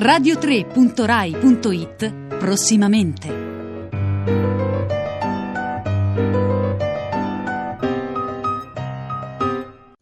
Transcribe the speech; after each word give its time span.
radio3.rai.it 0.00 2.36
prossimamente. 2.38 3.48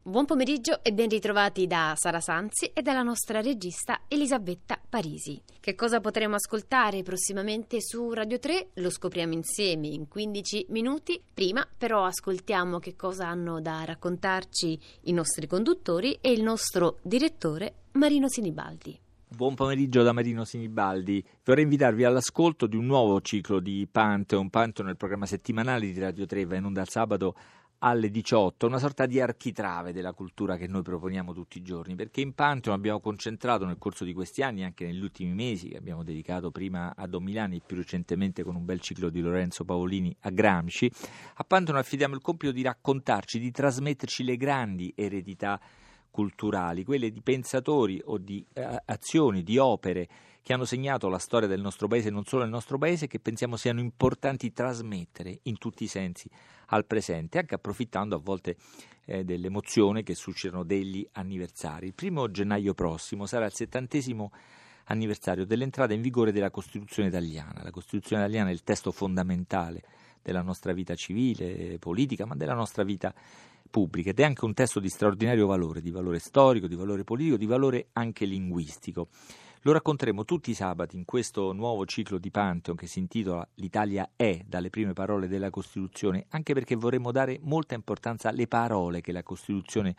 Buon 0.05 0.25
pomeriggio 0.25 0.85
e 0.85 0.93
ben 0.93 1.09
ritrovati 1.09 1.67
da 1.67 1.95
Sara 1.97 2.21
Sanzi 2.21 2.71
e 2.73 2.81
dalla 2.81 3.03
nostra 3.03 3.41
regista 3.41 4.03
Elisabetta 4.07 4.81
Parisi. 4.89 5.43
Che 5.59 5.75
cosa 5.75 5.99
potremo 5.99 6.37
ascoltare 6.37 7.03
prossimamente 7.03 7.81
su 7.81 8.13
Radio 8.13 8.39
3? 8.39 8.69
Lo 8.75 8.91
scopriamo 8.91 9.33
insieme 9.33 9.89
in 9.89 10.07
15 10.07 10.67
minuti. 10.69 11.21
Prima 11.35 11.67
però 11.77 12.05
ascoltiamo 12.05 12.79
che 12.79 12.95
cosa 12.95 13.27
hanno 13.27 13.61
da 13.61 13.83
raccontarci 13.85 14.79
i 15.07 15.13
nostri 15.13 15.49
conduttori 15.49 16.19
e 16.21 16.31
il 16.31 16.45
nostro 16.45 16.99
direttore 17.03 17.87
Marino 17.95 18.29
Sinibaldi. 18.29 19.07
Buon 19.31 19.55
pomeriggio 19.55 20.03
da 20.03 20.13
Marino 20.13 20.45
Sinibaldi. 20.45 21.23
Vorrei 21.45 21.65
invitarvi 21.65 22.03
all'ascolto 22.03 22.67
di 22.67 22.77
un 22.77 22.87
nuovo 22.87 23.21
ciclo 23.21 23.61
di 23.61 23.87
Pantheon. 23.89 24.49
Pantheon 24.49 24.89
è 24.89 24.93
il 24.93 24.97
programma 24.97 25.27
settimanale 25.27 25.93
di 25.93 26.01
Radio 26.01 26.25
3, 26.25 26.47
va 26.47 26.57
in 26.57 26.65
onda 26.65 26.81
al 26.81 26.89
sabato 26.89 27.37
alle 27.81 28.11
18, 28.11 28.67
una 28.67 28.79
sorta 28.79 29.05
di 29.05 29.21
architrave 29.21 29.93
della 29.93 30.15
cultura 30.15 30.57
che 30.57 30.67
noi 30.67 30.81
proponiamo 30.81 31.35
tutti 31.35 31.59
i 31.59 31.63
giorni, 31.63 31.95
perché 31.95 32.23
in 32.23 32.33
Pantheon 32.33 32.75
abbiamo 32.75 33.01
concentrato 33.01 33.67
nel 33.67 33.77
corso 33.77 34.05
di 34.05 34.15
questi 34.15 34.43
anni, 34.43 34.65
anche 34.65 34.87
negli 34.87 35.03
ultimi 35.03 35.35
mesi, 35.35 35.69
che 35.69 35.77
abbiamo 35.77 36.03
dedicato 36.03 36.51
prima 36.51 36.95
a 36.97 37.07
Don 37.07 37.23
Milani 37.23 37.57
e 37.57 37.63
più 37.65 37.77
recentemente 37.77 38.43
con 38.43 38.57
un 38.57 38.65
bel 38.65 38.81
ciclo 38.81 39.11
di 39.11 39.21
Lorenzo 39.21 39.63
Paolini 39.65 40.17
a 40.21 40.31
Gramsci, 40.31 40.91
a 41.35 41.45
Pantheon 41.45 41.77
affidiamo 41.77 42.15
il 42.15 42.23
compito 42.23 42.51
di 42.51 42.63
raccontarci, 42.63 43.39
di 43.39 43.51
trasmetterci 43.51 44.25
le 44.25 44.39
grandi 44.39 44.91
eredità 44.97 45.61
culturali, 46.11 46.85
quelle 46.85 47.11
di 47.11 47.21
pensatori 47.21 48.01
o 48.05 48.19
di 48.19 48.45
eh, 48.55 48.83
azioni, 48.87 49.43
di 49.43 49.59
opere 49.59 50.09
che 50.43 50.53
hanno 50.53 50.65
segnato 50.65 51.09
la 51.09 51.19
storia 51.19 51.47
del 51.47 51.61
nostro 51.61 51.89
paese 51.89 52.09
e 52.09 52.11
non 52.11 52.25
solo 52.25 52.43
del 52.43 52.51
nostro 52.51 52.79
paese, 52.79 53.07
che 53.07 53.21
pensiamo 53.21 53.57
siano 53.57 53.81
importanti 53.81 54.53
trasmettere 54.53 55.41
in 55.43 55.59
tutti 55.59 55.85
i 55.85 55.89
sensi 55.89 56.29
al 56.69 56.87
presente, 56.87 57.39
anche 57.39 57.55
approfittando 57.55 58.17
a 58.17 58.19
volte 58.19 58.57
eh, 59.05 59.25
dell'emozione 59.25 60.03
che 60.03 60.15
suscitano 60.15 60.65
degli 60.65 61.07
anniversari. 61.13 61.87
Il 61.87 61.95
primo 61.95 62.31
gennaio 62.31 62.75
prossimo 62.75 63.27
sarà 63.27 63.47
il 63.47 63.53
settantesimo 63.53 64.33
anniversario 64.85 65.45
dell'entrata 65.45 65.93
in 65.93 66.01
vigore 66.01 66.33
della 66.33 66.51
Costituzione 66.51 67.09
italiana. 67.09 67.63
La 67.63 67.71
Costituzione 67.71 68.23
italiana 68.23 68.49
è 68.49 68.53
il 68.53 68.63
testo 68.63 68.91
fondamentale 68.91 69.83
della 70.23 70.43
nostra 70.43 70.73
vita 70.73 70.95
civile, 70.95 71.79
politica, 71.79 72.27
ma 72.27 72.35
della 72.35 72.55
nostra 72.55 72.85
vita 72.85 73.15
pubblica 73.69 74.11
ed 74.11 74.21
è 74.21 74.25
anche 74.25 74.45
un 74.45 74.55
testo 74.55 74.81
di 74.81 74.89
straordinario 74.89 75.47
valore, 75.47 75.81
di 75.81 75.91
valore 75.91 76.19
storico, 76.19 76.67
di 76.67 76.75
valore 76.75 77.05
politico, 77.05 77.37
di 77.37 77.47
valore 77.47 77.89
anche 77.93 78.25
linguistico. 78.25 79.09
Lo 79.63 79.73
racconteremo 79.73 80.25
tutti 80.25 80.51
i 80.51 80.55
sabati 80.55 80.97
in 80.97 81.05
questo 81.05 81.53
nuovo 81.53 81.85
ciclo 81.85 82.19
di 82.19 82.31
Pantheon 82.31 82.77
che 82.77 82.87
si 82.87 83.01
intitola 83.01 83.47
L'Italia 83.55 84.11
è 84.15 84.43
dalle 84.47 84.71
prime 84.71 84.93
parole 84.93 85.27
della 85.27 85.51
Costituzione, 85.51 86.27
anche 86.31 86.55
perché 86.55 86.77
vorremmo 86.77 87.11
dare 87.11 87.39
molta 87.43 87.75
importanza 87.75 88.29
alle 88.29 88.47
parole 88.47 89.01
che 89.01 89.11
la 89.11 89.23
Costituzione 89.23 89.97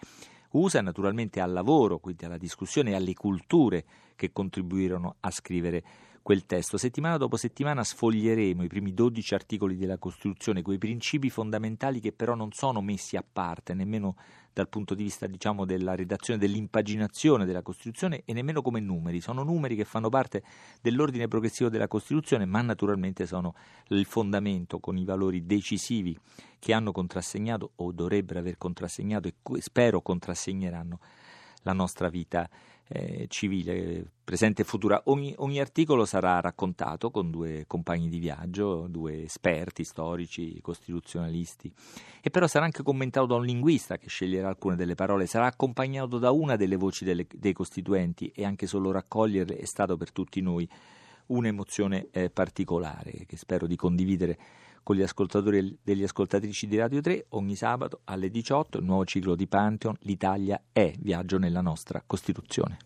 usa, 0.51 0.81
naturalmente 0.81 1.41
al 1.41 1.51
lavoro, 1.51 1.99
quindi 1.99 2.25
alla 2.25 2.37
discussione 2.37 2.91
e 2.91 2.95
alle 2.95 3.13
culture 3.13 3.85
che 4.15 4.31
contribuirono 4.31 5.17
a 5.19 5.31
scrivere 5.31 5.83
quel 6.29 6.45
testo. 6.45 6.77
Settimana 6.77 7.17
dopo 7.17 7.37
settimana 7.37 7.83
sfoglieremo 7.83 8.61
i 8.61 8.67
primi 8.67 8.93
12 8.93 9.33
articoli 9.33 9.77
della 9.77 9.97
Costituzione, 9.97 10.61
quei 10.61 10.77
principi 10.77 11.31
fondamentali 11.31 11.99
che 11.99 12.11
però 12.11 12.35
non 12.35 12.51
sono 12.51 12.81
messi 12.81 13.17
a 13.17 13.23
parte 13.27 13.73
nemmeno 13.73 14.15
dal 14.53 14.69
punto 14.69 14.93
di 14.93 15.01
vista 15.01 15.25
diciamo, 15.25 15.65
della 15.65 15.95
redazione, 15.95 16.39
dell'impaginazione 16.39 17.45
della 17.45 17.63
Costituzione 17.63 18.21
e 18.25 18.33
nemmeno 18.33 18.61
come 18.61 18.79
numeri. 18.79 19.21
Sono 19.21 19.41
numeri 19.41 19.75
che 19.75 19.85
fanno 19.85 20.09
parte 20.09 20.43
dell'ordine 20.83 21.27
progressivo 21.27 21.67
della 21.67 21.87
Costituzione, 21.87 22.45
ma 22.45 22.61
naturalmente 22.61 23.25
sono 23.25 23.55
il 23.87 24.05
fondamento 24.05 24.79
con 24.79 24.99
i 24.99 25.05
valori 25.05 25.47
decisivi 25.47 26.15
che 26.59 26.73
hanno 26.73 26.91
contrassegnato 26.91 27.71
o 27.77 27.91
dovrebbero 27.91 28.37
aver 28.37 28.59
contrassegnato 28.59 29.27
e 29.27 29.33
spero 29.61 30.03
contrassegneranno 30.03 30.99
la 31.63 31.73
nostra 31.73 32.07
vita 32.09 32.47
eh, 32.91 33.27
civile, 33.27 34.03
presente 34.23 34.63
e 34.63 34.65
futura. 34.65 35.01
Ogni, 35.05 35.33
ogni, 35.37 35.59
articolo 35.59 36.05
sarà 36.05 36.39
raccontato 36.39 37.11
con 37.11 37.29
due 37.29 37.65
compagni 37.67 38.09
di 38.09 38.17
viaggio, 38.17 38.87
due 38.87 39.23
esperti 39.23 39.83
storici, 39.83 40.59
costituzionalisti, 40.59 41.71
e 42.21 42.29
però 42.31 42.47
sarà 42.47 42.65
anche 42.65 42.81
commentato 42.81 43.27
da 43.27 43.35
un 43.35 43.45
linguista 43.45 43.97
che 43.97 44.07
sceglierà 44.07 44.47
alcune 44.47 44.75
delle 44.75 44.95
parole, 44.95 45.27
sarà 45.27 45.45
accompagnato 45.45 46.17
da 46.17 46.31
una 46.31 46.55
delle 46.55 46.77
voci 46.77 47.05
delle, 47.05 47.27
dei 47.31 47.53
costituenti 47.53 48.31
e 48.33 48.43
anche 48.43 48.65
solo 48.65 48.91
raccoglierle 48.91 49.55
è 49.55 49.65
stato 49.65 49.95
per 49.95 50.11
tutti 50.11 50.41
noi 50.41 50.67
un'emozione 51.27 52.07
eh, 52.11 52.31
particolare 52.31 53.25
che 53.27 53.37
spero 53.37 53.67
di 53.67 53.75
condividere 53.75 54.37
con 54.83 54.95
gli 54.95 55.01
ascoltatori 55.01 55.57
e 55.57 55.77
degli 55.81 56.03
ascoltatrici 56.03 56.67
di 56.67 56.77
Radio 56.77 57.01
3 57.01 57.27
ogni 57.29 57.55
sabato 57.55 58.01
alle 58.05 58.29
18 58.29 58.79
il 58.79 58.85
nuovo 58.85 59.05
ciclo 59.05 59.35
di 59.35 59.47
Pantheon 59.47 59.95
L'Italia 60.01 60.61
è 60.71 60.93
viaggio 60.99 61.37
nella 61.37 61.61
nostra 61.61 62.03
Costituzione. 62.05 62.77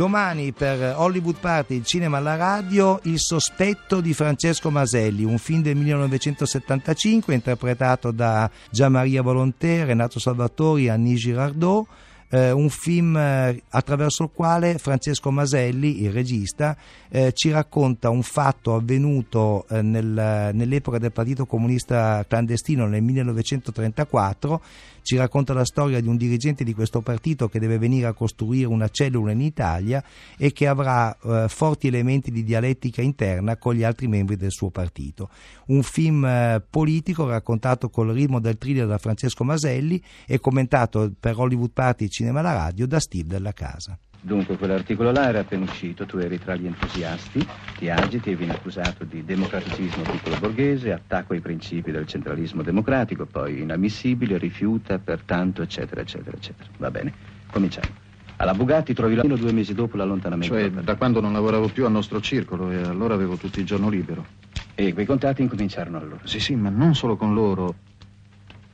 Domani 0.00 0.52
per 0.52 0.94
Hollywood 0.96 1.36
Party, 1.40 1.76
il 1.76 1.84
cinema 1.84 2.16
alla 2.16 2.36
radio, 2.36 3.00
Il 3.02 3.18
sospetto 3.18 4.00
di 4.00 4.14
Francesco 4.14 4.70
Maselli, 4.70 5.24
un 5.24 5.36
film 5.36 5.60
del 5.60 5.76
1975 5.76 7.34
interpretato 7.34 8.10
da 8.10 8.50
Gian 8.70 8.92
Maria 8.92 9.20
Volontè, 9.20 9.84
Renato 9.84 10.18
Salvatori 10.18 10.86
e 10.86 10.90
Annie 10.90 11.16
Girardot 11.16 11.86
eh, 12.30 12.50
un 12.52 12.70
film 12.70 13.16
eh, 13.16 13.62
attraverso 13.70 14.24
il 14.24 14.30
quale 14.32 14.78
Francesco 14.78 15.30
Maselli, 15.30 16.02
il 16.02 16.12
regista, 16.12 16.76
eh, 17.08 17.32
ci 17.32 17.50
racconta 17.50 18.08
un 18.10 18.22
fatto 18.22 18.74
avvenuto 18.74 19.66
eh, 19.68 19.82
nel, 19.82 20.50
nell'epoca 20.54 20.98
del 20.98 21.12
Partito 21.12 21.46
Comunista 21.46 22.24
clandestino 22.26 22.86
nel 22.86 23.02
1934 23.02 24.60
ci 25.02 25.16
racconta 25.16 25.52
la 25.52 25.64
storia 25.64 26.00
di 26.00 26.08
un 26.08 26.16
dirigente 26.16 26.64
di 26.64 26.74
questo 26.74 27.00
partito 27.00 27.48
che 27.48 27.58
deve 27.58 27.78
venire 27.78 28.06
a 28.06 28.12
costruire 28.12 28.66
una 28.66 28.88
cellula 28.88 29.32
in 29.32 29.40
Italia 29.40 30.02
e 30.36 30.52
che 30.52 30.66
avrà 30.66 31.16
eh, 31.16 31.46
forti 31.48 31.88
elementi 31.88 32.30
di 32.30 32.44
dialettica 32.44 33.02
interna 33.02 33.56
con 33.56 33.74
gli 33.74 33.82
altri 33.82 34.08
membri 34.08 34.36
del 34.36 34.50
suo 34.50 34.70
partito. 34.70 35.30
Un 35.66 35.82
film 35.82 36.24
eh, 36.24 36.62
politico 36.68 37.26
raccontato 37.26 37.88
col 37.88 38.10
ritmo 38.10 38.40
del 38.40 38.58
thriller 38.58 38.86
da 38.86 38.98
Francesco 38.98 39.44
Maselli 39.44 40.02
e 40.26 40.38
commentato 40.38 41.10
per 41.18 41.38
Hollywood 41.38 41.70
Party 41.72 42.08
Cinema 42.20 42.40
alla 42.40 42.52
Radio 42.52 42.86
da 42.86 43.00
Steve 43.00 43.28
Della 43.28 43.54
Casa. 43.54 43.98
Dunque, 44.20 44.58
quell'articolo 44.58 45.10
là 45.10 45.30
era 45.30 45.40
appena 45.40 45.64
uscito, 45.64 46.04
tu 46.04 46.18
eri 46.18 46.38
tra 46.38 46.54
gli 46.54 46.66
entusiasti, 46.66 47.42
ti 47.78 47.88
agiti 47.88 48.30
e 48.30 48.36
vieni 48.36 48.52
accusato 48.52 49.04
di 49.04 49.24
democraticismo 49.24 50.04
piccolo 50.04 50.36
borghese, 50.36 50.92
attacco 50.92 51.32
ai 51.32 51.40
principi 51.40 51.90
del 51.90 52.06
centralismo 52.06 52.60
democratico, 52.60 53.24
poi 53.24 53.62
inammissibile, 53.62 54.36
rifiuta, 54.36 54.98
pertanto, 54.98 55.62
eccetera, 55.62 56.02
eccetera, 56.02 56.36
eccetera. 56.36 56.68
Va 56.76 56.90
bene, 56.90 57.10
cominciamo. 57.50 57.88
Alla 58.36 58.52
Bugatti 58.52 58.92
trovi 58.92 59.14
la 59.14 59.22
due 59.22 59.52
mesi 59.52 59.72
dopo 59.72 59.96
l'allontanamento. 59.96 60.54
Cioè, 60.54 60.70
da 60.70 60.96
quando 60.96 61.22
non 61.22 61.32
lavoravo 61.32 61.68
più 61.68 61.86
al 61.86 61.92
nostro 61.92 62.20
circolo 62.20 62.70
e 62.70 62.82
allora 62.82 63.14
avevo 63.14 63.36
tutto 63.36 63.60
il 63.60 63.64
giorno 63.64 63.88
libero. 63.88 64.26
E 64.74 64.92
quei 64.92 65.06
contatti 65.06 65.40
incominciarono 65.40 65.96
allora? 65.96 66.20
Sì, 66.24 66.38
sì, 66.38 66.54
ma 66.54 66.68
non 66.68 66.94
solo 66.94 67.16
con 67.16 67.32
loro, 67.32 67.74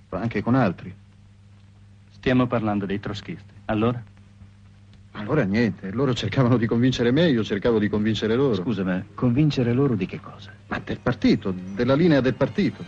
ma 0.09 0.19
anche 0.19 0.43
con 0.43 0.57
altri. 0.57 0.93
Stiamo 2.26 2.48
parlando 2.48 2.87
dei 2.87 2.98
troschisti. 2.98 3.54
Allora? 3.66 4.03
Allora 5.12 5.44
niente, 5.44 5.92
loro 5.92 6.12
cercavano 6.12 6.56
di 6.56 6.66
convincere 6.66 7.12
me, 7.12 7.28
io 7.28 7.44
cercavo 7.44 7.78
di 7.78 7.88
convincere 7.88 8.34
loro. 8.34 8.56
Scusa, 8.56 8.82
ma 8.82 9.00
convincere 9.14 9.72
loro 9.72 9.94
di 9.94 10.06
che 10.06 10.19
cosa? 10.19 10.53
Ma 10.66 10.81
del 10.81 10.98
partito, 10.98 11.54
della 11.54 11.94
linea 11.94 12.20
del 12.20 12.34
partito. 12.34 12.84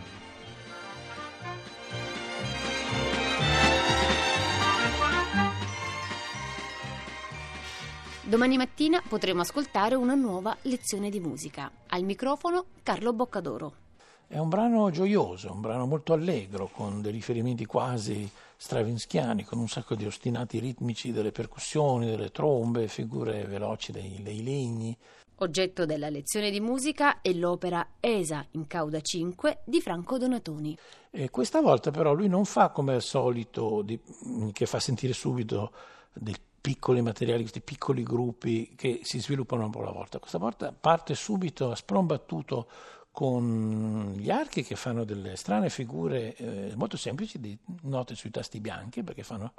Domani 8.24 8.57
mattina 8.57 9.01
potremo 9.09 9.42
ascoltare 9.42 9.95
una 9.95 10.16
nuova 10.16 10.57
lezione 10.63 11.10
di 11.10 11.21
musica. 11.21 11.71
Al 11.86 12.03
microfono 12.03 12.65
Carlo 12.83 13.13
Boccadoro. 13.13 13.86
È 14.30 14.36
un 14.36 14.51
brano 14.51 14.91
gioioso, 14.91 15.51
un 15.51 15.63
brano 15.63 15.86
molto 15.86 16.13
allegro, 16.13 16.69
con 16.71 17.01
dei 17.01 17.13
riferimenti 17.13 17.65
quasi 17.65 18.30
stravinschiani, 18.59 19.42
con 19.42 19.59
un 19.59 19.69
sacco 19.69 19.95
di 19.95 20.04
ostinati 20.04 20.59
ritmici 20.59 21.13
delle 21.13 21.33
percussioni, 21.33 22.04
delle 22.04 22.30
trombe, 22.30 22.89
figure 22.89 23.45
veloci 23.45 23.91
dei, 23.91 24.22
dei 24.22 24.45
legni. 24.45 24.95
Oggetto 25.36 25.86
della 25.86 26.10
lezione 26.10 26.51
di 26.51 26.60
musica 26.60 27.22
è 27.22 27.33
l'opera 27.33 27.95
Esa 28.01 28.45
in 28.51 28.66
cauda 28.66 29.01
5 29.01 29.60
di 29.65 29.80
Franco 29.80 30.19
Donatoni. 30.19 30.77
E 31.10 31.30
questa 31.30 31.63
volta 31.63 31.91
però 31.91 32.13
lui 32.13 32.28
non 32.28 32.45
fa 32.45 32.69
come 32.69 32.92
al 32.92 33.03
solito, 33.03 33.80
di, 33.80 33.98
che 34.53 34.66
fa 34.66 34.78
sentire 34.78 35.15
subito 35.15 35.72
dei 36.13 36.36
piccoli 36.60 37.01
materiali, 37.01 37.41
questi 37.41 37.63
piccoli 37.63 38.03
gruppi 38.03 38.75
che 38.77 39.01
si 39.04 39.21
sviluppano 39.21 39.65
un 39.65 39.71
po' 39.71 39.80
alla 39.80 39.91
volta. 39.91 40.19
Questa 40.19 40.36
volta 40.36 40.71
parte 40.78 41.15
subito 41.15 41.71
a 41.71 41.75
sprombattuto 41.75 42.66
con 43.18 44.12
gli 44.16 44.30
archi 44.30 44.62
che 44.62 44.76
fanno 44.76 45.03
delle 45.03 45.34
strane 45.34 45.70
figure 45.70 46.36
eh, 46.36 46.72
molto 46.76 46.97
semplici 46.97 47.41
di 47.41 47.59
note 47.82 48.15
sui 48.15 48.30
tasti 48.30 48.60
bianchi 48.60 49.03
perché 49.03 49.24
fanno 49.24 49.54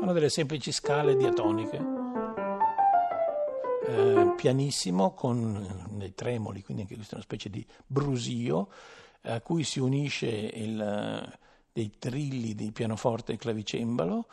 Sono 0.00 0.12
delle 0.12 0.30
semplici 0.30 0.72
scale 0.72 1.14
diatoniche, 1.14 1.80
eh, 3.86 4.32
pianissimo 4.34 5.14
con 5.14 5.86
dei 5.90 6.12
tremoli, 6.12 6.64
quindi 6.64 6.82
anche 6.82 6.96
questa 6.96 7.12
è 7.12 7.16
una 7.18 7.24
specie 7.24 7.48
di 7.50 7.64
brusio 7.86 8.68
a 9.22 9.40
cui 9.40 9.62
si 9.62 9.78
unisce 9.78 10.26
il, 10.26 11.38
dei 11.72 11.92
trilli 12.00 12.56
di 12.56 12.72
pianoforte 12.72 13.34
e 13.34 13.36
clavicembalo. 13.36 14.26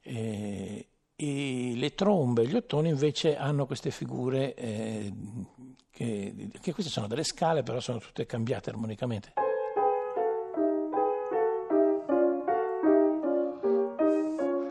Eh, 0.00 0.86
e 1.14 1.74
le 1.76 1.94
trombe 1.94 2.42
e 2.42 2.46
gli 2.46 2.56
ottoni 2.56 2.88
invece 2.88 3.36
hanno 3.36 3.66
queste 3.66 3.92
figure 3.92 4.54
eh, 4.54 5.12
che, 5.92 6.50
che 6.60 6.72
queste 6.72 6.90
sono 6.90 7.06
delle 7.06 7.24
scale, 7.24 7.62
però 7.62 7.78
sono 7.80 7.98
tutte 7.98 8.26
cambiate 8.26 8.70
armonicamente. 8.70 9.32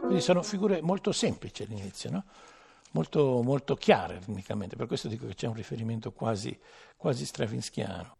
Quindi 0.02 0.22
sono 0.22 0.44
figure 0.44 0.82
molto 0.82 1.14
semplici 1.14 1.64
all'inizio, 1.64 2.10
no? 2.12 2.24
molto, 2.92 3.42
molto, 3.42 3.76
chiare 3.76 4.18
ritmicamente, 4.20 4.76
per 4.76 4.88
questo 4.88 5.08
dico 5.08 5.26
che 5.28 5.36
c'è 5.36 5.48
un 5.48 5.54
riferimento 5.54 6.12
quasi, 6.12 6.58
quasi 6.98 7.26
stravinschiano. 7.26 8.18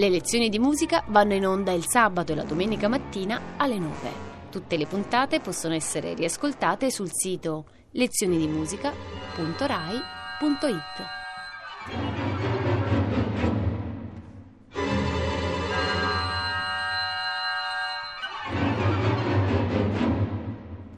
Le 0.00 0.08
lezioni 0.08 0.48
di 0.48 0.58
musica 0.58 1.04
vanno 1.08 1.34
in 1.34 1.46
onda 1.46 1.72
il 1.72 1.84
sabato 1.86 2.32
e 2.32 2.34
la 2.34 2.44
domenica 2.44 2.88
mattina 2.88 3.38
alle 3.58 3.78
9. 3.78 4.10
Tutte 4.50 4.78
le 4.78 4.86
puntate 4.86 5.40
possono 5.40 5.74
essere 5.74 6.14
riascoltate 6.14 6.90
sul 6.90 7.10
sito 7.12 7.66
lezionidimusica.rai.it. 7.90 8.98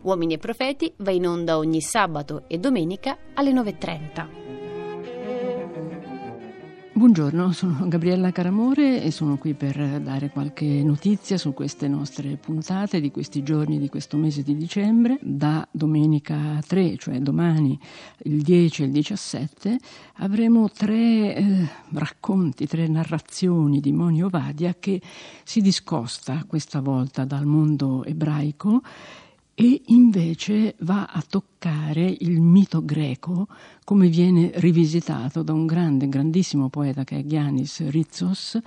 Uomini 0.02 0.34
e 0.34 0.38
Profeti 0.38 0.94
va 0.98 1.10
in 1.10 1.26
onda 1.26 1.58
ogni 1.58 1.80
sabato 1.80 2.44
e 2.46 2.58
domenica 2.58 3.18
alle 3.34 3.50
9.30. 3.50 4.51
Buongiorno, 7.02 7.50
sono 7.50 7.88
Gabriella 7.88 8.30
Caramore 8.30 9.02
e 9.02 9.10
sono 9.10 9.36
qui 9.36 9.54
per 9.54 10.00
dare 10.00 10.30
qualche 10.30 10.84
notizia 10.84 11.36
su 11.36 11.52
queste 11.52 11.88
nostre 11.88 12.36
puntate 12.36 13.00
di 13.00 13.10
questi 13.10 13.42
giorni 13.42 13.80
di 13.80 13.88
questo 13.88 14.16
mese 14.16 14.44
di 14.44 14.56
dicembre. 14.56 15.18
Da 15.20 15.66
domenica 15.68 16.62
3, 16.64 16.96
cioè 16.98 17.18
domani, 17.18 17.76
il 18.18 18.42
10 18.42 18.82
e 18.82 18.84
il 18.84 18.92
17, 18.92 19.78
avremo 20.18 20.70
tre 20.70 21.34
eh, 21.34 21.68
racconti, 21.94 22.68
tre 22.68 22.86
narrazioni 22.86 23.80
di 23.80 23.90
Moni 23.90 24.22
Ovadia 24.22 24.76
che 24.78 25.02
si 25.42 25.60
discosta 25.60 26.44
questa 26.46 26.80
volta 26.80 27.24
dal 27.24 27.46
mondo 27.46 28.04
ebraico 28.04 28.80
e 29.62 29.80
invece 29.86 30.74
va 30.80 31.04
a 31.04 31.22
toccare 31.22 32.16
il 32.18 32.40
mito 32.40 32.84
greco 32.84 33.46
come 33.84 34.08
viene 34.08 34.50
rivisitato 34.56 35.44
da 35.44 35.52
un 35.52 35.66
grande, 35.66 36.08
grandissimo 36.08 36.68
poeta 36.68 37.04
che 37.04 37.18
è 37.18 37.24
Giannis 37.24 37.88
Rizos. 37.88 38.58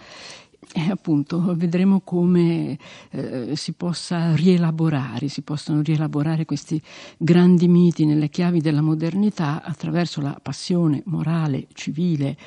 E 0.74 0.90
appunto 0.90 1.54
vedremo 1.58 2.00
come 2.00 2.80
eh, 3.12 3.58
si 3.58 3.74
possa 3.74 4.36
rielaborare, 4.36 5.28
si 5.28 5.42
possono 5.42 5.82
rielaborare 5.82 6.46
questi 6.46 6.82
grandi 7.18 7.68
miti 7.68 8.06
nelle 8.06 8.30
chiavi 8.30 8.62
della 8.62 8.82
modernità 8.82 9.64
attraverso 9.64 10.22
la 10.22 10.40
passione 10.42 11.04
morale, 11.08 11.68
civile 11.74 12.38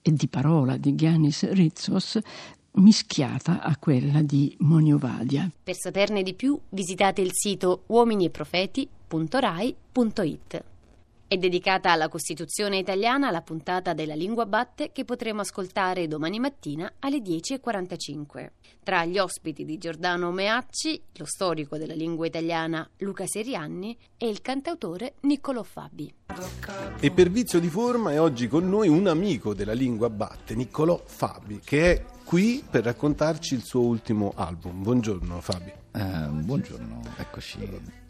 e 0.00 0.12
di 0.12 0.28
parola 0.28 0.76
di 0.76 0.94
Giannis 0.94 1.50
Rizos 1.50 2.20
mischiata 2.76 3.62
a 3.62 3.76
quella 3.76 4.22
di 4.22 4.56
Moniovadia. 4.60 5.50
Per 5.62 5.76
saperne 5.76 6.22
di 6.22 6.32
più 6.34 6.58
visitate 6.70 7.20
il 7.20 7.32
sito 7.32 7.82
uominiprofeti.rai.it. 7.86 10.64
È 11.28 11.36
dedicata 11.36 11.90
alla 11.90 12.08
Costituzione 12.08 12.78
italiana 12.78 13.32
la 13.32 13.42
puntata 13.42 13.94
della 13.94 14.14
Lingua 14.14 14.46
Batte 14.46 14.92
che 14.92 15.04
potremo 15.04 15.40
ascoltare 15.40 16.06
domani 16.06 16.38
mattina 16.38 16.92
alle 17.00 17.18
10.45. 17.18 18.50
Tra 18.84 19.04
gli 19.04 19.18
ospiti 19.18 19.64
di 19.64 19.76
Giordano 19.76 20.30
Meacci, 20.30 21.02
lo 21.14 21.24
storico 21.24 21.78
della 21.78 21.94
lingua 21.94 22.26
italiana 22.26 22.88
Luca 22.98 23.26
Serianni 23.26 23.98
e 24.16 24.28
il 24.28 24.40
cantautore 24.40 25.14
Niccolò 25.22 25.64
Fabi. 25.64 26.14
E 27.00 27.10
per 27.10 27.28
vizio 27.28 27.58
di 27.58 27.70
forma 27.70 28.12
è 28.12 28.20
oggi 28.20 28.46
con 28.46 28.68
noi 28.68 28.86
un 28.86 29.08
amico 29.08 29.52
della 29.52 29.72
lingua 29.72 30.08
Batte, 30.08 30.54
Niccolò 30.54 31.02
Fabi, 31.04 31.58
che 31.58 31.92
è 31.92 32.04
qui 32.24 32.62
per 32.70 32.84
raccontarci 32.84 33.54
il 33.54 33.64
suo 33.64 33.80
ultimo 33.80 34.32
album. 34.36 34.80
Buongiorno 34.80 35.40
Fabi. 35.40 35.72
Eh, 35.96 36.28
buongiorno, 36.28 37.00
eccoci. 37.16 37.58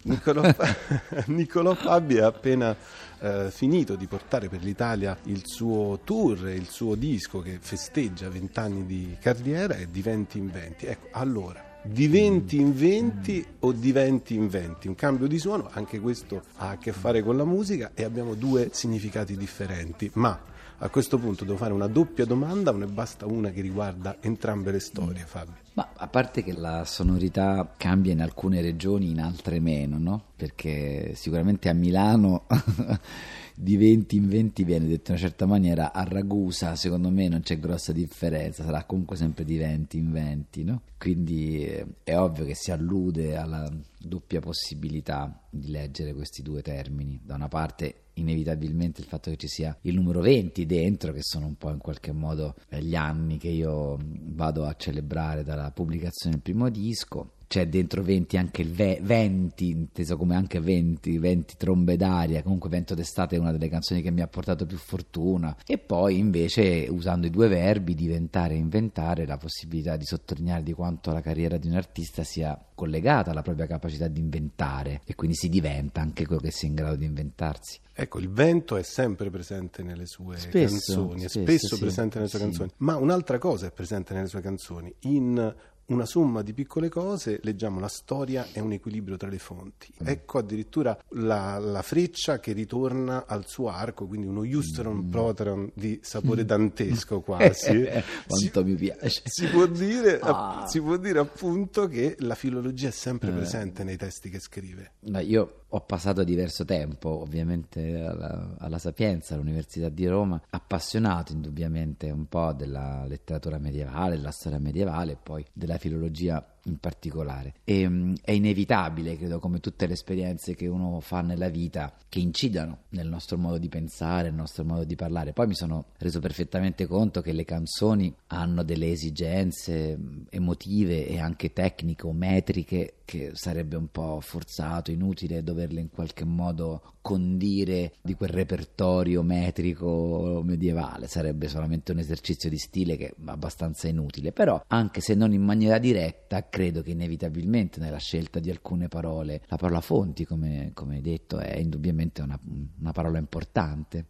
Niccolò, 0.03 0.43
Niccolò 1.27 1.73
Fabi 1.75 2.19
ha 2.19 2.27
appena 2.27 2.75
eh, 3.21 3.49
finito 3.53 3.94
di 3.94 4.09
portare 4.09 4.49
per 4.49 4.65
l'Italia 4.65 5.17
il 5.27 5.43
suo 5.47 6.00
tour, 6.03 6.49
il 6.49 6.67
suo 6.67 6.97
disco 6.97 7.38
che 7.38 7.59
festeggia 7.61 8.29
vent'anni 8.29 8.87
di 8.87 9.17
carriera 9.21 9.77
e 9.77 9.88
di 9.88 10.03
20 10.03 10.38
in 10.38 10.50
20. 10.50 10.87
Ecco, 10.87 11.09
allora, 11.12 11.62
di 11.85 12.09
20 12.09 12.61
in 12.61 12.75
20 12.75 13.47
o 13.61 13.71
di 13.71 13.93
20 13.93 14.35
in 14.35 14.49
20? 14.49 14.89
Un 14.89 14.94
cambio 14.97 15.29
di 15.29 15.39
suono, 15.39 15.71
anche 15.71 16.00
questo 16.00 16.43
ha 16.56 16.71
a 16.71 16.79
che 16.79 16.91
fare 16.91 17.23
con 17.23 17.37
la 17.37 17.44
musica 17.44 17.93
e 17.94 18.03
abbiamo 18.03 18.35
due 18.35 18.71
significati 18.73 19.37
differenti, 19.37 20.11
ma 20.15 20.37
a 20.79 20.89
questo 20.89 21.19
punto 21.19 21.44
devo 21.44 21.56
fare 21.56 21.73
una 21.73 21.87
doppia 21.87 22.25
domanda 22.25 22.73
ne 22.73 22.87
basta 22.87 23.27
una 23.27 23.50
che 23.50 23.61
riguarda 23.61 24.17
entrambe 24.21 24.73
le 24.73 24.81
storie, 24.81 25.23
Fabio? 25.25 25.66
Ma 25.76 25.93
a 25.94 26.08
parte 26.08 26.43
che 26.43 26.55
la 26.55 26.87
sonorità 26.87 27.75
cambia 27.76 28.11
in 28.11 28.23
alcune 28.23 28.62
regioni, 28.62 29.11
in 29.11 29.20
altre 29.20 29.61
meno, 29.61 29.99
no? 29.99 30.23
Perché 30.34 31.12
sicuramente 31.14 31.69
a 31.69 31.75
Milano 31.75 32.46
di 33.55 33.76
20 33.76 34.17
in 34.17 34.27
20 34.27 34.65
viene 34.65 34.86
detto 34.86 35.10
in 35.10 35.19
una 35.19 35.27
certa 35.27 35.44
maniera, 35.44 35.93
a 35.93 36.05
Ragusa 36.05 36.77
secondo 36.77 37.10
me 37.10 37.29
non 37.29 37.43
c'è 37.43 37.58
grossa 37.58 37.93
differenza, 37.93 38.65
sarà 38.65 38.84
comunque 38.84 39.17
sempre 39.17 39.44
di 39.44 39.58
20 39.58 39.98
in 39.98 40.12
20, 40.12 40.65
no? 40.65 40.81
Quindi 40.96 41.67
eh, 41.67 41.86
è 42.03 42.17
ovvio 42.17 42.46
che 42.46 42.55
si 42.55 42.70
allude 42.70 43.36
alla 43.36 43.70
doppia 43.98 44.41
possibilità 44.41 45.43
di 45.51 45.70
leggere 45.70 46.15
questi 46.15 46.41
due 46.41 46.62
termini. 46.62 47.20
Da 47.22 47.34
una 47.34 47.48
parte 47.48 48.05
inevitabilmente 48.17 49.01
il 49.01 49.06
fatto 49.06 49.31
che 49.31 49.36
ci 49.36 49.48
sia 49.48 49.77
il 49.82 49.94
numero 49.94 50.20
20 50.20 50.65
dentro, 50.67 51.12
che 51.12 51.22
sono 51.22 51.46
un 51.46 51.56
po' 51.56 51.70
in 51.70 51.79
qualche 51.79 52.12
modo 52.12 52.55
gli 52.69 52.94
anni 52.94 53.39
che 53.39 53.48
io 53.48 53.98
vado 54.01 54.65
a 54.65 54.74
celebrare 54.77 55.43
dalla 55.43 55.66
pubblicazione 55.70 56.35
del 56.37 56.43
primo 56.43 56.69
disco, 56.69 57.32
c'è 57.46 57.69
dentro 57.69 58.03
20 58.03 58.36
anche 58.36 58.62
il 58.62 58.72
ve- 58.72 58.98
20, 59.03 59.69
inteso 59.69 60.17
come 60.17 60.34
anche 60.34 60.60
20, 60.60 61.19
20 61.19 61.55
trombe 61.56 61.96
d'aria, 61.96 62.43
comunque 62.43 62.69
Vento 62.69 62.94
d'estate 62.94 63.36
è 63.36 63.38
una 63.38 63.53
delle 63.53 63.69
canzoni 63.69 64.03
che 64.03 64.10
mi 64.10 64.20
ha 64.20 64.26
portato 64.26 64.67
più 64.67 64.76
fortuna 64.76 65.56
e 65.67 65.79
poi 65.79 66.19
invece 66.19 66.86
usando 66.91 67.26
i 67.26 67.31
due 67.31 67.48
verbi 67.48 67.94
diventare 67.94 68.55
e 68.55 68.58
inventare 68.58 69.26
la 69.26 69.36
possibilità 69.36 69.96
di 69.96 70.05
sottolineare 70.05 70.62
di 70.62 70.72
quanto 70.72 71.12
la 71.12 71.20
carriera 71.20 71.56
di 71.56 71.69
un 71.69 71.74
artista 71.74 72.24
sia 72.24 72.60
collegata 72.74 73.31
alla 73.31 73.43
propria 73.43 73.67
capacità 73.67 74.08
di 74.08 74.20
inventare 74.20 75.00
e 75.05 75.15
quindi 75.15 75.36
si 75.36 75.48
diventa 75.48 76.00
anche 76.00 76.26
quello 76.26 76.41
che 76.41 76.50
si 76.50 76.67
è 76.67 76.69
in 76.69 76.74
grado 76.74 76.96
di 76.96 77.05
inventarsi. 77.05 77.81
Ecco, 77.98 78.19
il 78.19 78.29
vento 78.31 78.76
è 78.76 78.82
sempre 78.82 79.31
presente 79.31 79.82
nelle 79.82 80.05
sue 80.05 80.36
spesso, 80.36 80.69
canzoni, 80.69 81.22
è 81.22 81.29
spesso, 81.29 81.41
spesso 81.43 81.74
sì, 81.76 81.81
presente 81.81 82.19
nelle 82.19 82.29
sue 82.29 82.38
sì. 82.38 82.44
canzoni, 82.44 82.70
ma 82.79 82.96
un'altra 82.96 83.38
cosa 83.38 83.67
è 83.67 83.72
presente 83.72 84.12
nelle 84.12 84.26
sue 84.26 84.43
canzoni. 84.43 84.94
In 85.00 85.55
una 85.86 86.05
somma 86.05 86.43
di 86.43 86.52
piccole 86.52 86.88
cose, 86.88 87.38
leggiamo 87.43 87.78
la 87.78 87.88
storia 87.88 88.48
e 88.52 88.60
un 88.60 88.72
equilibrio 88.72 89.16
tra 89.16 89.28
le 89.28 89.38
fonti. 89.38 89.93
Mm. 90.02 90.06
Ecco 90.08 90.38
addirittura 90.38 90.98
la, 91.10 91.58
la, 91.58 91.82
freccia 91.82 92.40
che 92.40 92.52
ritorna 92.52 93.26
al 93.26 93.46
suo 93.46 93.69
arco, 93.69 94.06
quindi 94.06 94.26
uno 94.26 94.43
Eusteron 94.43 94.96
mm. 94.96 95.10
Proteron 95.10 95.70
di 95.74 96.00
sapore 96.02 96.43
mm. 96.43 96.46
dantesco 96.46 97.20
quasi. 97.22 97.84
Quanto 98.26 98.62
si, 98.62 98.64
mi 98.64 98.74
piace. 98.74 99.22
Si 99.24 99.46
può, 99.46 99.66
dire, 99.66 100.19
ah. 100.20 100.64
si 100.66 100.81
può, 100.81 100.96
dire, 100.96 101.19
appunto 101.19 101.86
che 101.86 102.16
la 102.20 102.34
filologia 102.34 102.88
è 102.88 102.93
sempre 102.93 103.31
eh. 103.31 103.34
presente 103.34 103.84
nei 103.84 103.96
testi 103.96 104.28
che 104.28 104.40
scrive. 104.40 104.93
No, 105.00 105.20
io 105.20 105.66
ho 105.69 105.81
passato 105.81 106.23
diverso 106.25 106.65
tempo, 106.65 107.20
ovviamente, 107.20 108.01
alla, 108.01 108.55
alla, 108.58 108.79
Sapienza, 108.79 109.35
all'Università 109.35 109.89
di 109.89 110.06
Roma, 110.06 110.41
appassionato 110.51 111.32
indubbiamente 111.32 112.11
un 112.11 112.27
po' 112.27 112.53
della 112.53 113.05
letteratura 113.06 113.58
medievale, 113.58 114.17
della 114.17 114.31
storia 114.31 114.58
medievale 114.58 115.13
e 115.13 115.19
poi 115.20 115.44
della 115.53 115.79
filologia 115.79 116.44
in 116.67 116.79
particolare. 116.79 117.55
E, 117.65 117.89
mm, 117.89 118.15
è 118.23 118.32
inevitabile, 118.32 119.17
credo, 119.17 119.39
come 119.39 119.61
tutte 119.61 119.87
le 119.87 119.94
esperienze 119.94 120.55
che 120.55 120.67
uno 120.67 121.01
fa 121.01 121.20
nella 121.20 121.49
vita, 121.49 121.93
che 122.08 122.19
incidano 122.19 122.85
nel 122.91 123.08
nostro 123.08 123.39
modo 123.39 123.58
di 123.58 123.69
pensare, 123.69 124.29
nel 124.29 124.35
nostro 124.35 124.65
modo 124.65 124.85
di 124.85 124.94
parlare. 124.94 125.32
Poi 125.32 125.46
mi 125.46 125.55
sono 125.55 125.87
reso 125.99 126.20
perfettamente 126.20 126.87
conto 126.87 127.20
che 127.20 127.32
le 127.32 127.44
canzoni 127.44 128.15
hanno 128.29 128.63
delle 128.63 128.91
esigenze 128.91 129.96
mm, 129.96 130.23
emotive 130.31 131.06
e 131.06 131.19
anche 131.19 131.53
tecniche 131.53 132.06
o 132.06 132.13
metriche 132.13 132.96
che 133.05 133.31
sarebbe 133.35 133.77
un 133.77 133.89
po' 133.89 134.20
forzato, 134.20 134.91
inutile 134.91 135.43
doverle 135.43 135.81
in 135.81 135.91
qualche 135.91 136.25
modo 136.25 136.94
condire 137.06 137.93
di 138.03 138.15
quel 138.15 138.31
repertorio 138.31 139.22
metrico 139.22 140.43
medievale, 140.44 141.06
sarebbe 141.06 141.46
solamente 141.46 141.93
un 141.93 142.01
esercizio 142.01 142.51
di 142.51 142.58
stile 142.58 142.96
che 142.96 143.10
è 143.10 143.15
abbastanza 143.27 143.86
inutile, 143.86 144.32
però 144.32 144.60
anche 144.67 145.01
se 145.01 145.15
non 145.15 145.32
in 145.32 145.44
maniera 145.44 145.79
diretta, 145.79 146.48
credo 146.48 146.82
che 146.82 146.91
inevitabilmente 146.91 147.79
nella 147.79 147.98
scelta 147.98 148.41
di 148.41 148.51
alcune 148.51 148.89
parole, 148.89 149.43
la 149.46 149.55
parola 149.55 149.81
fonti, 149.81 150.25
come, 150.25 150.72
come 150.75 151.01
detto, 151.01 151.39
è 151.39 151.58
indubbiamente 151.58 152.22
una, 152.22 152.36
una 152.81 152.91
parola 152.91 153.19
importante. 153.19 154.06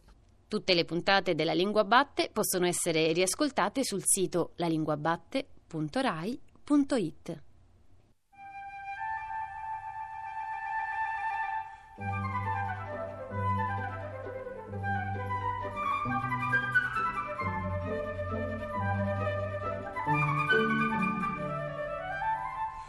Tutte 0.49 0.73
le 0.73 0.87
puntate 0.87 1.35
della 1.35 1.53
Lingua 1.53 1.85
Batte 1.85 2.31
possono 2.33 2.65
essere 2.65 3.12
riascoltate 3.12 3.85
sul 3.85 4.05
sito 4.07 4.53
lalinguabatte.rai.it. 4.57 7.43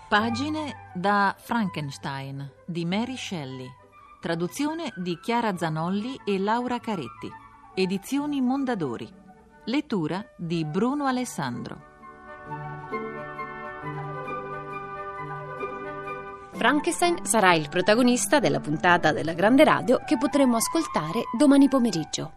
Pagine 0.10 0.92
da 0.94 1.36
Frankenstein 1.38 2.50
di 2.66 2.86
Mary 2.86 3.18
Shelley. 3.18 3.68
Traduzione 4.22 4.94
di 4.96 5.20
Chiara 5.20 5.58
Zanolli 5.58 6.18
e 6.24 6.40
Laura 6.40 6.80
Caretti. 6.80 7.30
Edizioni 7.76 8.40
Mondadori. 8.40 9.06
Lettura 9.66 10.26
di 10.38 10.64
Bruno 10.64 11.08
Alessandro. 11.08 11.82
Frankenstein 16.54 17.26
sarà 17.26 17.54
il 17.54 17.68
protagonista 17.68 18.40
della 18.40 18.62
puntata 18.62 19.12
della 19.12 19.34
Grande 19.34 19.66
Radio 19.66 20.00
che 20.06 20.18
potremo 20.18 20.56
ascoltare 20.56 21.24
domani 21.38 21.68
pomeriggio. 21.68 22.37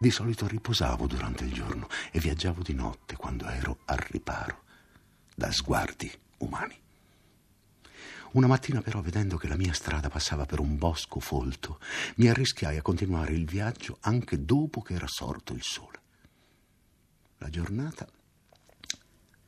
Di 0.00 0.12
solito 0.12 0.46
riposavo 0.46 1.08
durante 1.08 1.42
il 1.42 1.52
giorno 1.52 1.88
e 2.12 2.20
viaggiavo 2.20 2.62
di 2.62 2.72
notte 2.72 3.16
quando 3.16 3.48
ero 3.48 3.80
al 3.86 3.96
riparo 3.96 4.62
da 5.34 5.50
sguardi 5.50 6.08
umani. 6.38 6.80
Una 8.32 8.46
mattina 8.46 8.80
però, 8.80 9.00
vedendo 9.00 9.36
che 9.38 9.48
la 9.48 9.56
mia 9.56 9.72
strada 9.72 10.08
passava 10.08 10.46
per 10.46 10.60
un 10.60 10.78
bosco 10.78 11.18
folto, 11.18 11.80
mi 12.16 12.28
arrischiai 12.28 12.76
a 12.76 12.82
continuare 12.82 13.32
il 13.32 13.44
viaggio 13.44 13.98
anche 14.02 14.44
dopo 14.44 14.82
che 14.82 14.94
era 14.94 15.08
sorto 15.08 15.52
il 15.52 15.64
sole. 15.64 16.00
La 17.38 17.50
giornata, 17.50 18.06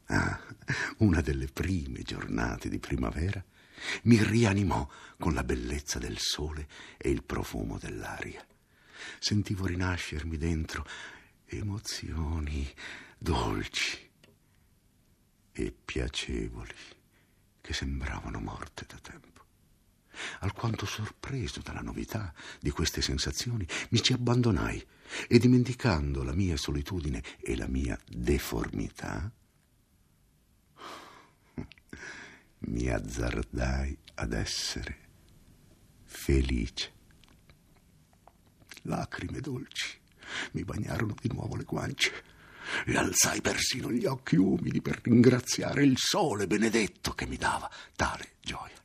ah, 0.06 0.40
una 0.98 1.20
delle 1.20 1.46
prime 1.46 2.02
giornate 2.02 2.68
di 2.68 2.80
primavera, 2.80 3.44
mi 4.04 4.20
rianimò 4.20 4.88
con 5.16 5.32
la 5.32 5.44
bellezza 5.44 6.00
del 6.00 6.18
sole 6.18 6.66
e 6.96 7.08
il 7.08 7.22
profumo 7.22 7.78
dell'aria 7.78 8.44
sentivo 9.18 9.66
rinascermi 9.66 10.36
dentro 10.36 10.86
emozioni 11.46 12.68
dolci 13.18 14.08
e 15.52 15.74
piacevoli 15.84 16.74
che 17.60 17.72
sembravano 17.72 18.40
morte 18.40 18.86
da 18.86 18.98
tempo. 18.98 19.28
Alquanto 20.40 20.86
sorpreso 20.86 21.60
dalla 21.60 21.80
novità 21.80 22.32
di 22.60 22.70
queste 22.70 23.00
sensazioni, 23.00 23.66
mi 23.90 24.02
ci 24.02 24.12
abbandonai 24.12 24.84
e 25.28 25.38
dimenticando 25.38 26.22
la 26.22 26.34
mia 26.34 26.56
solitudine 26.56 27.22
e 27.40 27.56
la 27.56 27.66
mia 27.66 27.98
deformità, 28.06 29.32
mi 32.58 32.88
azzardai 32.88 33.96
ad 34.14 34.32
essere 34.32 34.98
felice. 36.04 36.98
Lacrime 38.82 39.40
dolci 39.40 39.98
mi 40.52 40.64
bagnarono 40.64 41.14
di 41.20 41.30
nuovo 41.32 41.56
le 41.56 41.64
guance 41.64 42.12
e 42.86 42.96
alzai 42.96 43.40
persino 43.40 43.90
gli 43.90 44.06
occhi 44.06 44.36
umidi 44.36 44.80
per 44.80 45.00
ringraziare 45.02 45.84
il 45.84 45.96
sole 45.96 46.46
benedetto 46.46 47.10
che 47.12 47.26
mi 47.26 47.36
dava 47.36 47.68
tale 47.96 48.34
gioia. 48.40 48.76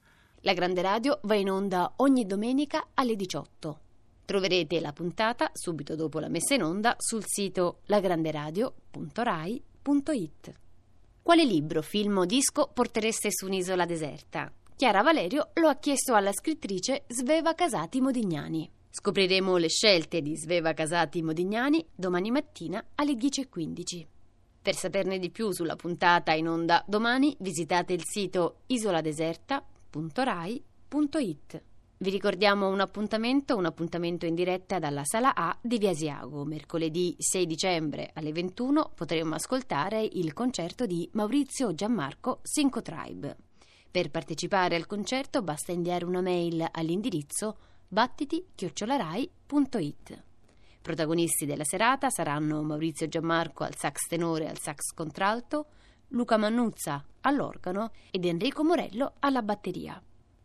La 0.42 0.54
Grande 0.54 0.82
Radio 0.82 1.20
va 1.24 1.36
in 1.36 1.50
onda 1.50 1.94
ogni 1.98 2.26
domenica 2.26 2.88
alle 2.94 3.16
18. 3.16 3.80
Troverete 4.26 4.80
la 4.80 4.92
puntata 4.92 5.52
subito 5.54 5.96
dopo 5.96 6.20
la 6.20 6.30
messa 6.30 6.56
in 6.56 6.64
onda 6.64 6.96
sul 6.98 7.24
sito 7.26 7.82
lagranderadio.rai.it. 7.86 10.54
Quale 11.22 11.44
libro, 11.44 11.82
film 11.82 12.18
o 12.20 12.26
disco 12.26 12.70
portereste 12.72 13.30
su 13.32 13.46
un'isola 13.46 13.86
deserta? 13.86 14.52
Chiara 14.76 15.02
Valerio 15.02 15.50
lo 15.54 15.70
ha 15.70 15.76
chiesto 15.76 16.14
alla 16.14 16.34
scrittrice 16.34 17.06
Sveva 17.08 17.56
Casati 17.56 18.02
Modignani. 18.02 18.70
Scopriremo 18.98 19.58
le 19.58 19.68
scelte 19.68 20.22
di 20.22 20.38
Sveva 20.38 20.72
Casati 20.72 21.22
Modignani 21.22 21.86
domani 21.94 22.32
mattina 22.32 22.82
alle 22.96 23.12
10.15. 23.12 24.06
Per 24.62 24.74
saperne 24.74 25.20
di 25.20 25.32
più 25.32 25.52
sulla 25.52 25.76
puntata 25.76 26.32
in 26.32 26.48
onda 26.48 26.82
domani 26.88 27.36
visitate 27.42 27.92
il 27.92 28.06
sito 28.06 28.60
isoladeserta.rai.it. 28.68 31.64
Vi 31.98 32.10
ricordiamo 32.10 32.70
un 32.70 32.80
appuntamento, 32.80 33.58
un 33.58 33.66
appuntamento 33.66 34.26
in 34.26 34.34
diretta 34.34 34.80
dalla 34.80 35.04
sala 35.04 35.36
A 35.36 35.58
di 35.62 35.78
Viasiago. 35.78 36.46
Mercoledì 36.46 37.16
6 37.18 37.46
dicembre 37.46 38.12
alle 38.14 38.32
21 38.32 38.94
potremo 38.96 39.36
ascoltare 39.36 40.08
il 40.10 40.32
concerto 40.32 40.86
di 40.86 41.10
Maurizio 41.12 41.74
Gianmarco 41.74 42.40
Cinco 42.44 42.82
Tribe. 42.82 43.36
Per 43.92 44.10
partecipare 44.10 44.78
al 44.78 44.86
concerto 44.86 45.42
basta 45.42 45.74
inviare 45.74 46.06
una 46.06 46.22
mail 46.22 46.66
all'indirizzo 46.72 47.58
battiti-rai.it. 47.88 50.24
Protagonisti 50.82 51.46
della 51.46 51.64
serata 51.64 52.10
saranno 52.10 52.62
Maurizio 52.62 53.08
Gianmarco 53.08 53.64
al 53.64 53.76
sax 53.76 54.08
tenore 54.08 54.44
e 54.46 54.50
al 54.50 54.60
sax 54.60 54.94
contralto, 54.94 55.68
Luca 56.10 56.38
Mannuzza 56.38 57.04
all'organo 57.22 57.92
ed 58.12 58.24
Enrico 58.26 58.64
Morello 58.64 59.14
alla 59.20 59.42
batteria. 59.42 60.00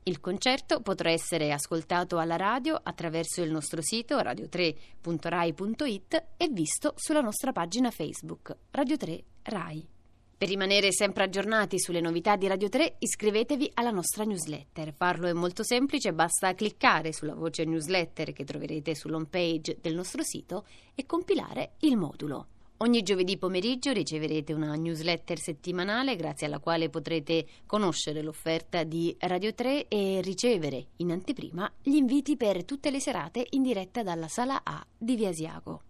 Il 0.04 0.20
concerto 0.20 0.80
potrà 0.80 1.11
essere 1.11 1.52
ascoltato 1.52 2.16
alla 2.18 2.37
radio 2.37 2.80
attraverso 2.82 3.42
il 3.42 3.50
nostro 3.50 3.82
sito 3.82 4.18
radio3.rai.it 4.18 6.25
e 6.38 6.49
visto 6.49 6.94
sulla 6.97 7.20
nostra 7.20 7.52
pagina 7.52 7.90
Facebook 7.90 8.56
Radio 8.70 8.97
3 8.97 9.25
Rai. 9.42 10.00
Per 10.40 10.49
rimanere 10.49 10.90
sempre 10.90 11.25
aggiornati 11.25 11.78
sulle 11.78 12.00
novità 12.00 12.35
di 12.37 12.47
Radio 12.47 12.70
3, 12.70 12.94
iscrivetevi 13.00 13.73
alla 13.75 13.90
nostra 13.90 14.25
newsletter. 14.25 14.94
Farlo 14.94 15.26
è 15.26 15.35
molto 15.35 15.62
semplice, 15.62 16.14
basta 16.14 16.54
cliccare 16.54 17.12
sulla 17.12 17.35
voce 17.35 17.66
newsletter 17.66 18.32
che 18.32 18.44
troverete 18.44 18.94
sull'home 18.94 19.26
page 19.28 19.76
del 19.82 19.94
nostro 19.94 20.23
sito 20.23 20.64
e 20.94 21.04
compilare 21.04 21.73
il 21.80 21.99
modulo. 21.99 22.47
Ogni 22.78 23.02
giovedì 23.02 23.37
pomeriggio 23.37 23.92
riceverete 23.92 24.54
una 24.54 24.75
newsletter 24.76 25.38
settimanale 25.38 26.16
grazie 26.16 26.47
alla 26.47 26.59
quale 26.59 26.88
potrete 26.88 27.44
conoscere 27.66 28.23
l'offerta 28.23 28.82
di 28.82 29.14
Radio 29.18 29.52
3 29.52 29.88
e 29.88 30.23
ricevere 30.23 30.87
in 30.97 31.11
anteprima 31.11 31.70
gli 31.82 31.97
inviti 31.97 32.38
per 32.38 32.64
tutte 32.64 32.90
le 32.90 32.99
serate 32.99 33.47
in 33.50 33.61
diretta 33.61 34.02
dalla 34.02 34.28
sala 34.28 34.62
A 34.64 34.82
di 34.97 35.16
Viasiago. 35.16 35.82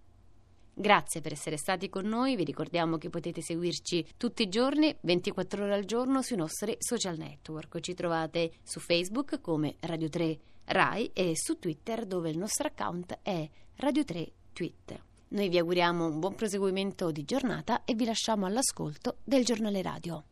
Grazie 0.72 1.20
per 1.20 1.32
essere 1.32 1.56
stati 1.56 1.88
con 1.88 2.06
noi, 2.06 2.36
vi 2.36 2.44
ricordiamo 2.44 2.96
che 2.96 3.10
potete 3.10 3.42
seguirci 3.42 4.06
tutti 4.16 4.42
i 4.42 4.48
giorni, 4.48 4.96
24 5.00 5.64
ore 5.64 5.74
al 5.74 5.84
giorno, 5.84 6.22
sui 6.22 6.36
nostri 6.36 6.76
social 6.78 7.18
network. 7.18 7.80
Ci 7.80 7.94
trovate 7.94 8.52
su 8.62 8.80
Facebook 8.80 9.40
come 9.40 9.76
Radio 9.80 10.08
3 10.08 10.38
Rai 10.66 11.10
e 11.12 11.32
su 11.34 11.58
Twitter 11.58 12.06
dove 12.06 12.30
il 12.30 12.38
nostro 12.38 12.68
account 12.68 13.18
è 13.22 13.48
Radio 13.76 14.04
3 14.04 14.32
Tweet. 14.52 15.02
Noi 15.28 15.48
vi 15.48 15.58
auguriamo 15.58 16.06
un 16.06 16.18
buon 16.18 16.34
proseguimento 16.34 17.10
di 17.10 17.24
giornata 17.24 17.84
e 17.84 17.94
vi 17.94 18.04
lasciamo 18.04 18.46
all'ascolto 18.46 19.18
del 19.24 19.44
giornale 19.44 19.82
radio. 19.82 20.24